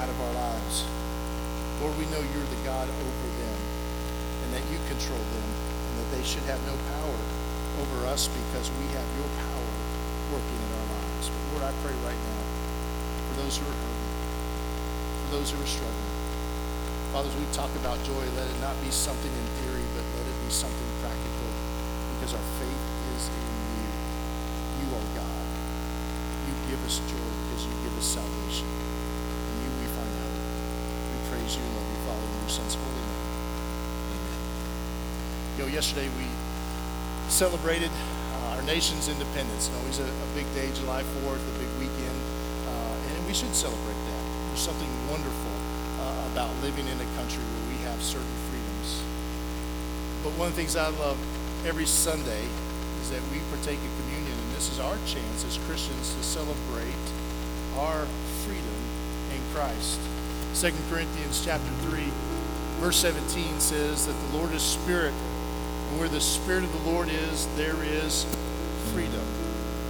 [0.00, 0.88] out of our lives.
[1.84, 3.58] Lord, we know you're the God over them
[4.44, 7.20] and that you control them and that they should have no power
[7.84, 9.68] over us because we have your power
[10.32, 11.28] working in our lives.
[11.28, 12.42] But Lord, I pray right now
[13.28, 14.12] for those who are hurting,
[15.20, 16.16] for those who are struggling.
[17.12, 20.24] Father, as we talk about joy, let it not be something in theory, but let
[20.24, 20.89] it be something
[22.30, 23.90] because our faith is in you.
[24.78, 25.46] You are God.
[26.46, 28.70] You give us joy because you give us salvation.
[28.70, 30.38] In you we find hope.
[31.10, 33.26] We praise you and love you, Father, in your Son's holy name.
[34.14, 34.40] Amen.
[35.58, 36.26] You know, yesterday we
[37.26, 39.66] celebrated uh, our nation's independence.
[39.82, 42.18] Always a, a big day, July 4th, a big weekend.
[42.70, 44.22] Uh, and we should celebrate that.
[44.54, 45.56] There's something wonderful
[45.98, 49.02] uh, about living in a country where we have certain freedoms.
[50.22, 51.18] But one of the things I love
[51.66, 52.44] every Sunday
[53.02, 57.04] is that we partake in communion, and this is our chance as Christians to celebrate
[57.76, 58.06] our
[58.44, 58.80] freedom
[59.32, 60.00] in Christ.
[60.54, 62.00] 2 Corinthians chapter 3,
[62.80, 65.12] verse 17 says that the Lord is spirit,
[65.90, 68.24] and where the spirit of the Lord is, there is
[68.92, 69.22] freedom.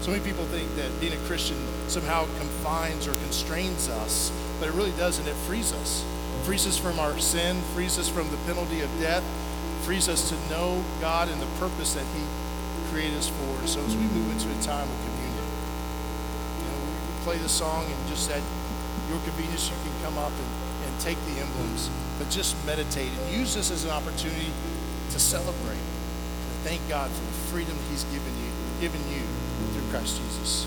[0.00, 4.74] So many people think that being a Christian somehow confines or constrains us, but it
[4.74, 5.26] really doesn't.
[5.26, 6.04] It frees us.
[6.40, 9.22] It frees us from our sin, frees us from the penalty of death,
[9.82, 12.22] frees us to know God and the purpose that He
[12.90, 13.66] created us for.
[13.66, 15.46] So as we move into a time of communion,
[16.58, 18.42] you know, we play the song and just at
[19.08, 20.50] your convenience, you can come up and,
[20.86, 24.50] and take the emblems, but just meditate and use this as an opportunity
[25.10, 25.82] to celebrate.
[25.82, 28.50] And thank God for the freedom He's given you,
[28.80, 29.22] given you
[29.72, 30.66] through Christ Jesus.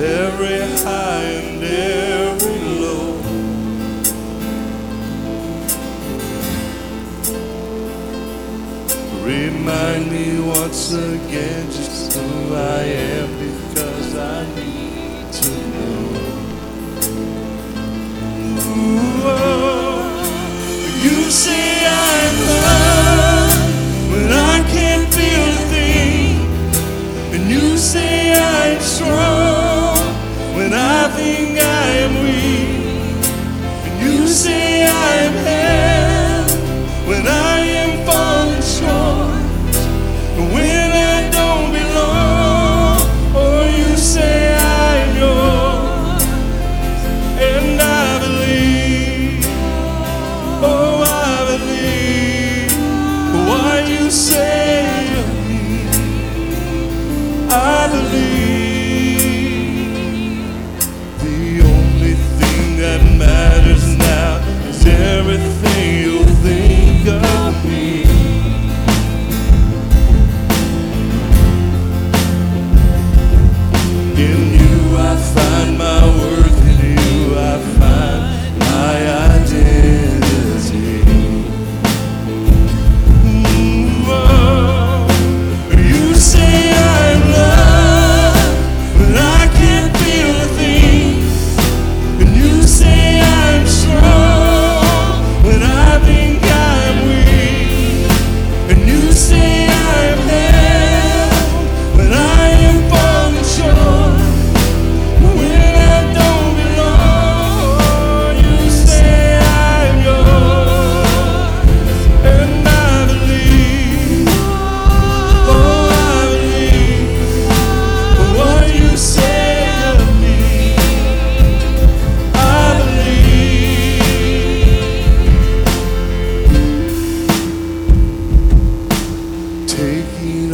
[0.00, 3.14] every high and every low?
[9.24, 16.02] Remind me once again just who I am because I need to know.
[18.66, 20.02] Ooh, oh,
[21.02, 23.58] you say I'm loved
[24.12, 26.36] when I can't feel a thing.
[27.34, 29.43] And you say I'm strong
[31.24, 33.24] when I am weak.
[33.86, 34.73] And you say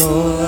[0.03, 0.40] Oh.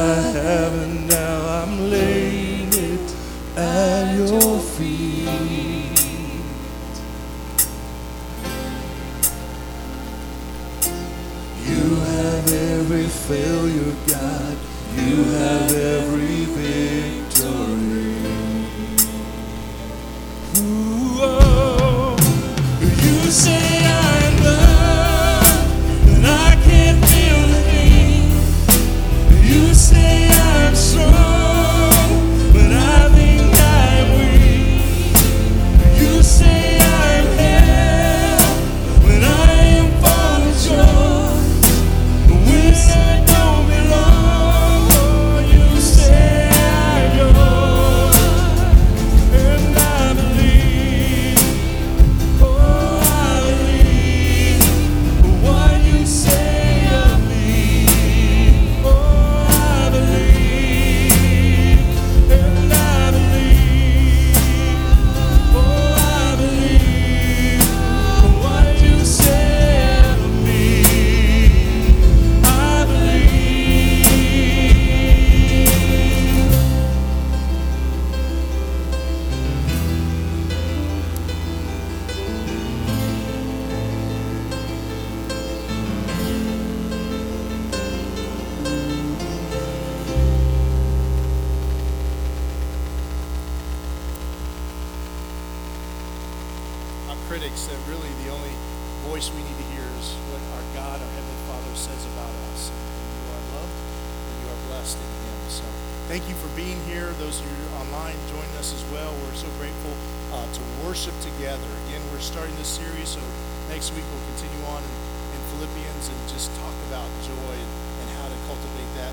[106.23, 107.11] Thank you for being here.
[107.19, 109.11] Those of you online joining us as well.
[109.27, 109.91] We're so grateful
[110.31, 111.67] uh, to worship together.
[111.91, 113.23] Again, we're starting this series, so
[113.67, 114.95] next week we'll continue on in,
[115.35, 117.71] in Philippians and just talk about joy and,
[118.07, 119.11] and how to cultivate that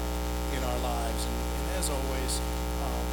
[0.54, 1.22] in our lives.
[1.26, 2.32] And, and as always,
[2.86, 3.06] um,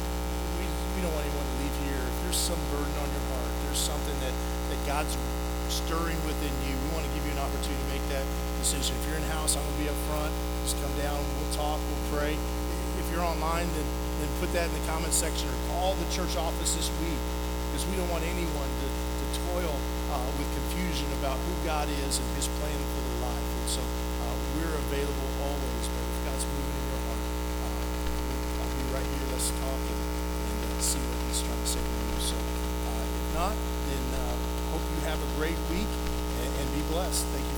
[0.61, 1.97] we, we don't want anyone to leave here.
[1.97, 4.35] If there's some burden on your heart, there's something that,
[4.69, 5.17] that God's
[5.73, 8.29] stirring within you, we want to give you an opportunity to make that
[8.61, 8.93] decision.
[8.93, 10.29] If you're in house, I'm going to be up front.
[10.69, 12.37] Just come down, we'll talk, we'll pray.
[13.17, 13.89] You're online, then,
[14.21, 17.17] then put that in the comment section or call the church office this week
[17.65, 19.73] because we don't want anyone to, to toil
[20.13, 23.49] uh, with confusion about who God is and his plan for their life.
[23.57, 27.23] And so uh, we're available always, but if God's moving in your heart,
[27.65, 29.25] uh, I'll be right here.
[29.33, 30.01] Let's talk and,
[30.53, 32.21] and uh, see what he's trying to say to you.
[32.21, 33.57] So uh, if not,
[33.89, 34.37] then uh,
[34.77, 37.25] hope you have a great week and, and be blessed.
[37.33, 37.56] Thank you